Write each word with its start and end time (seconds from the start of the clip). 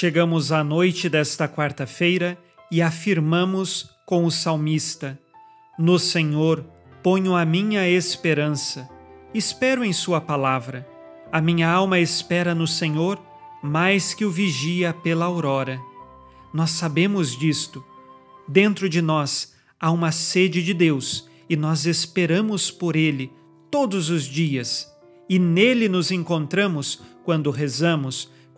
Chegamos 0.00 0.50
à 0.50 0.64
noite 0.64 1.10
desta 1.10 1.46
quarta-feira 1.46 2.38
e 2.72 2.80
afirmamos 2.80 3.90
com 4.06 4.24
o 4.24 4.30
salmista: 4.30 5.20
No 5.78 5.98
Senhor 5.98 6.64
ponho 7.02 7.36
a 7.36 7.44
minha 7.44 7.86
esperança. 7.86 8.88
Espero 9.34 9.84
em 9.84 9.92
Sua 9.92 10.18
palavra. 10.18 10.88
A 11.30 11.38
minha 11.42 11.70
alma 11.70 11.98
espera 11.98 12.54
no 12.54 12.66
Senhor 12.66 13.20
mais 13.62 14.14
que 14.14 14.24
o 14.24 14.30
vigia 14.30 14.94
pela 14.94 15.26
aurora. 15.26 15.78
Nós 16.50 16.70
sabemos 16.70 17.38
disto. 17.38 17.84
Dentro 18.48 18.88
de 18.88 19.02
nós 19.02 19.52
há 19.78 19.90
uma 19.90 20.12
sede 20.12 20.62
de 20.62 20.72
Deus 20.72 21.28
e 21.46 21.56
nós 21.56 21.84
esperamos 21.84 22.70
por 22.70 22.96
Ele 22.96 23.30
todos 23.70 24.08
os 24.08 24.24
dias. 24.24 24.90
E 25.28 25.38
nele 25.38 25.90
nos 25.90 26.10
encontramos 26.10 27.02
quando 27.22 27.50
rezamos, 27.50 28.30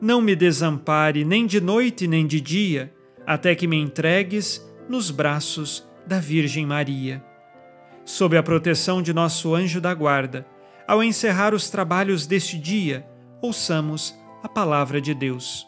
não 0.00 0.20
me 0.20 0.36
desampare 0.36 1.24
nem 1.24 1.46
de 1.46 1.60
noite 1.60 2.06
nem 2.06 2.26
de 2.26 2.40
dia, 2.40 2.92
até 3.26 3.54
que 3.54 3.66
me 3.66 3.76
entregues 3.76 4.64
nos 4.88 5.10
braços 5.10 5.86
da 6.06 6.20
Virgem 6.20 6.66
Maria. 6.66 7.24
Sob 8.04 8.36
a 8.36 8.42
proteção 8.42 9.02
de 9.02 9.12
nosso 9.12 9.54
anjo 9.54 9.80
da 9.80 9.92
guarda, 9.92 10.46
ao 10.86 11.02
encerrar 11.02 11.52
os 11.54 11.68
trabalhos 11.68 12.26
deste 12.26 12.58
dia, 12.58 13.04
ouçamos 13.42 14.14
a 14.42 14.48
palavra 14.48 15.00
de 15.00 15.12
Deus. 15.12 15.66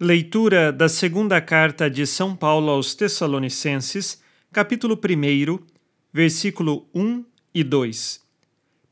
Leitura 0.00 0.72
da 0.72 0.88
segunda 0.88 1.40
carta 1.40 1.90
de 1.90 2.06
São 2.06 2.34
Paulo 2.34 2.70
aos 2.70 2.94
Tessalonicenses, 2.94 4.22
capítulo 4.50 4.98
1, 4.98 5.58
versículo 6.12 6.88
1 6.94 7.24
e 7.54 7.62
2. 7.62 8.22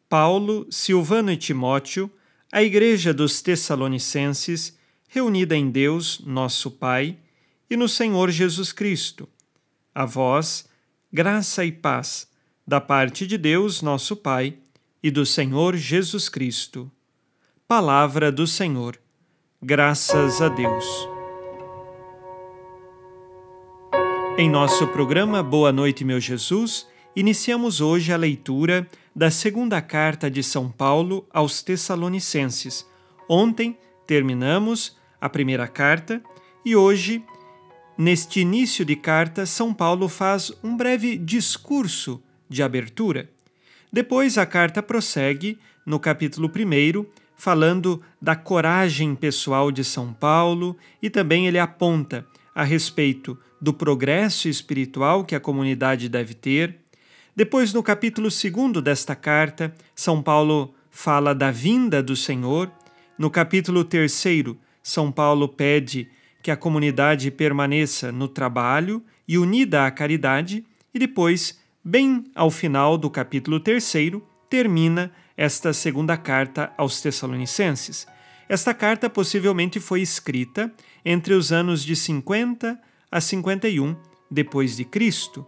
Paulo, 0.09 0.67
Silvano 0.71 1.33
e 1.33 1.37
Timóteo, 1.37 2.11
a 2.53 2.63
Igreja 2.63 3.15
dos 3.15 3.41
Tessalonicenses, 3.41 4.77
reunida 5.09 5.57
em 5.57 5.71
Deus, 5.71 6.21
nosso 6.25 6.71
Pai, 6.71 7.17
e 7.69 7.77
no 7.77 7.89
Senhor 7.89 8.31
Jesus 8.31 8.73
Cristo. 8.73 9.29
A 9.95 10.05
vós, 10.05 10.69
graça 11.13 11.65
e 11.65 11.71
paz 11.71 12.29
da 12.67 12.81
parte 12.81 13.27
de 13.27 13.39
Deus, 13.39 13.83
nosso 13.83 14.17
Pai, 14.17 14.57
e 15.03 15.11
do 15.11 15.25
Senhor 15.25 15.77
Jesus 15.77 16.29
Cristo. 16.29 16.91
Palavra 17.69 18.33
do 18.33 18.47
Senhor. 18.47 18.99
Graças 19.63 20.43
a 20.43 20.49
Deus. 20.49 20.85
Em 24.37 24.51
nosso 24.51 24.89
programa 24.89 25.43
Boa 25.43 25.71
Noite, 25.71 26.05
meu 26.05 26.19
Jesus, 26.19 26.87
iniciamos 27.15 27.81
hoje 27.81 28.13
a 28.13 28.17
leitura 28.17 28.89
da 29.15 29.31
segunda 29.31 29.81
carta 29.83 30.31
de 30.31 30.43
São 30.43 30.71
Paulo 30.71 31.27
aos 31.33 31.63
Tessalonicenses. 31.63 32.87
Ontem 33.29 33.77
terminamos 34.07 34.97
a 35.21 35.29
primeira 35.29 35.67
carta 35.67 36.23
e 36.65 36.77
hoje, 36.77 37.25
neste 37.97 38.41
início 38.41 38.85
de 38.85 38.97
carta, 38.97 39.47
São 39.47 39.75
Paulo 39.75 40.09
faz 40.09 40.53
um 40.63 40.77
breve 40.77 41.17
discurso 41.17 42.23
de 42.49 42.63
abertura. 42.63 43.31
Depois 43.93 44.39
a 44.39 44.47
carta 44.47 44.83
prossegue 44.83 45.59
no 45.85 45.99
capítulo 45.99 46.49
1, 46.49 47.07
falando 47.37 48.03
da 48.21 48.37
coragem 48.37 49.15
pessoal 49.15 49.73
de 49.73 49.83
São 49.83 50.13
Paulo 50.13 50.77
e 51.03 51.09
também 51.11 51.47
ele 51.47 51.59
aponta 51.59 52.27
a 52.55 52.63
respeito 52.63 53.39
do 53.61 53.73
progresso 53.73 54.49
espiritual 54.49 55.25
que 55.25 55.35
a 55.35 55.41
comunidade 55.41 56.09
deve 56.09 56.35
ter. 56.35 56.81
Depois, 57.35 57.73
no 57.73 57.83
capítulo 57.83 58.29
2 58.29 58.83
desta 58.83 59.15
carta, 59.15 59.75
São 59.95 60.23
Paulo 60.23 60.75
fala 60.91 61.35
da 61.35 61.51
vinda 61.51 62.03
do 62.03 62.17
Senhor. 62.17 62.71
No 63.19 63.31
capítulo 63.31 63.85
3, 63.85 64.13
São 64.83 65.13
Paulo 65.13 65.49
pede 65.49 66.09
que 66.43 66.51
a 66.51 66.57
comunidade 66.57 67.31
permaneça 67.31 68.11
no 68.11 68.29
trabalho 68.29 69.03
e 69.27 69.39
unida 69.39 69.87
à 69.87 69.91
caridade, 69.91 70.65
e 70.93 70.99
depois 70.99 71.61
Bem 71.83 72.27
ao 72.35 72.51
final 72.51 72.99
do 72.99 73.09
capítulo 73.09 73.59
3, 73.59 73.83
termina 74.51 75.11
esta 75.35 75.73
segunda 75.73 76.15
carta 76.15 76.71
aos 76.77 77.01
Tessalonicenses. 77.01 78.07
Esta 78.47 78.75
carta 78.75 79.09
possivelmente 79.09 79.81
foi 79.81 80.03
escrita 80.03 80.71
entre 81.03 81.33
os 81.33 81.51
anos 81.51 81.83
de 81.83 81.97
50 81.97 82.79
a 83.11 83.21
51 83.21 83.97
depois 84.31 84.77
de 84.77 84.85
Cristo. 84.85 85.47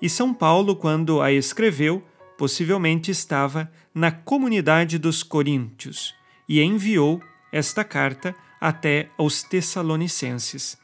E 0.00 0.08
São 0.08 0.32
Paulo, 0.32 0.76
quando 0.76 1.20
a 1.20 1.32
escreveu, 1.32 2.04
possivelmente 2.36 3.10
estava 3.10 3.70
na 3.94 4.10
comunidade 4.10 4.98
dos 4.98 5.22
coríntios 5.22 6.14
e 6.48 6.60
enviou 6.60 7.20
esta 7.50 7.82
carta 7.82 8.34
até 8.60 9.08
aos 9.16 9.42
Tessalonicenses. 9.42 10.78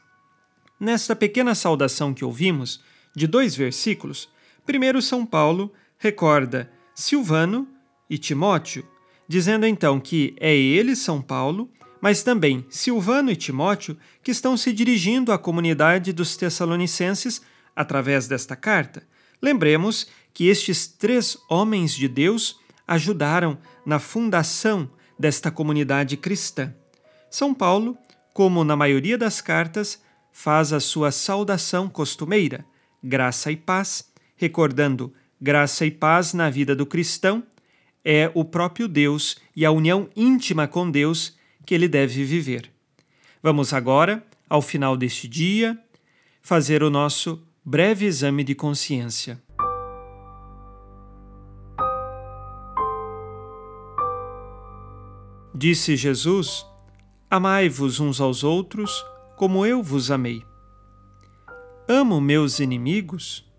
Nesta 0.79 1.15
pequena 1.15 1.53
saudação 1.53 2.13
que 2.13 2.25
ouvimos, 2.25 2.81
de 3.15 3.27
dois 3.27 3.55
versículos, 3.55 4.29
Primeiro, 4.65 5.01
São 5.01 5.25
Paulo 5.25 5.73
recorda 5.97 6.71
Silvano 6.95 7.67
e 8.09 8.17
Timóteo, 8.17 8.85
dizendo 9.27 9.65
então 9.65 9.99
que 9.99 10.35
é 10.39 10.55
ele, 10.55 10.95
São 10.95 11.21
Paulo, 11.21 11.69
mas 12.01 12.23
também 12.23 12.65
Silvano 12.69 13.31
e 13.31 13.35
Timóteo 13.35 13.97
que 14.21 14.31
estão 14.31 14.55
se 14.55 14.71
dirigindo 14.71 15.31
à 15.31 15.37
comunidade 15.37 16.13
dos 16.13 16.37
Tessalonicenses 16.37 17.41
através 17.75 18.27
desta 18.27 18.55
carta. 18.55 19.03
Lembremos 19.41 20.07
que 20.33 20.47
estes 20.47 20.87
três 20.87 21.37
homens 21.49 21.93
de 21.93 22.07
Deus 22.07 22.59
ajudaram 22.87 23.57
na 23.85 23.99
fundação 23.99 24.89
desta 25.17 25.51
comunidade 25.51 26.17
cristã. 26.17 26.73
São 27.29 27.53
Paulo, 27.53 27.97
como 28.33 28.63
na 28.63 28.75
maioria 28.75 29.17
das 29.17 29.41
cartas, 29.41 30.01
faz 30.31 30.73
a 30.73 30.79
sua 30.79 31.11
saudação 31.11 31.87
costumeira, 31.87 32.65
graça 33.03 33.51
e 33.51 33.57
paz 33.57 34.11
recordando 34.35 35.13
graça 35.39 35.85
e 35.85 35.91
paz 35.91 36.33
na 36.33 36.49
vida 36.49 36.75
do 36.75 36.85
cristão, 36.85 37.43
é 38.03 38.29
o 38.33 38.43
próprio 38.43 38.87
Deus 38.87 39.37
e 39.55 39.65
a 39.65 39.71
união 39.71 40.09
íntima 40.15 40.67
com 40.67 40.89
Deus 40.89 41.37
que 41.65 41.73
ele 41.73 41.87
deve 41.87 42.23
viver. 42.23 42.69
Vamos 43.41 43.73
agora, 43.73 44.25
ao 44.49 44.61
final 44.61 44.97
deste 44.97 45.27
dia, 45.27 45.77
fazer 46.41 46.83
o 46.83 46.89
nosso 46.89 47.41
breve 47.65 48.05
exame 48.05 48.43
de 48.43 48.53
consciência. 48.53 49.41
Disse 55.55 55.95
Jesus: 55.95 56.65
Amai-vos 57.29 58.01
uns 58.01 58.19
aos 58.19 58.43
outros 58.43 59.05
como 59.37 59.65
eu 59.65 59.81
vos 59.81 60.11
amei. 60.11 60.43
Amo 61.87 62.19
meus 62.19 62.59
inimigos? 62.59 63.49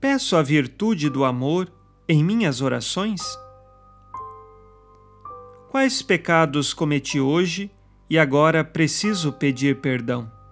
Peço 0.00 0.36
a 0.36 0.42
virtude 0.42 1.08
do 1.08 1.24
amor 1.24 1.72
em 2.08 2.24
minhas 2.24 2.60
orações? 2.60 3.22
Quais 5.70 6.02
pecados 6.02 6.74
cometi 6.74 7.20
hoje 7.20 7.70
e 8.10 8.18
agora 8.18 8.64
preciso 8.64 9.32
pedir 9.32 9.80
perdão? 9.80 10.43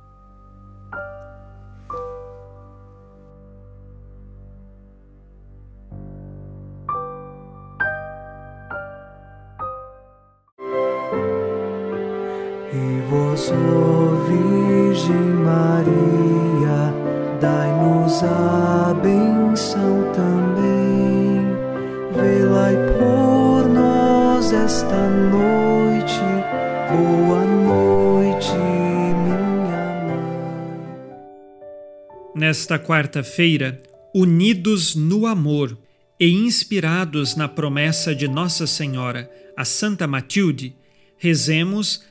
E 12.74 13.02
vós 13.10 13.50
Virgem 14.26 15.14
Maria, 15.44 16.94
dai-nos 17.38 18.22
a 18.22 18.94
benção 18.94 20.10
também. 20.14 21.52
Velai 22.14 22.74
por 22.96 23.68
nós 23.68 24.50
esta 24.54 25.10
noite. 25.10 26.18
Boa 26.88 27.44
noite, 27.44 28.54
minha 28.54 29.76
mãe. 30.06 30.32
Nesta 32.34 32.78
quarta-feira, 32.78 33.82
unidos 34.14 34.94
no 34.94 35.26
amor 35.26 35.76
e 36.18 36.30
inspirados 36.30 37.36
na 37.36 37.48
promessa 37.48 38.14
de 38.14 38.26
Nossa 38.26 38.66
Senhora, 38.66 39.30
a 39.54 39.66
Santa 39.66 40.06
Matilde, 40.06 40.74
rezemos 41.18 42.10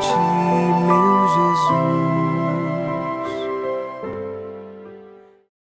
去 0.00 0.37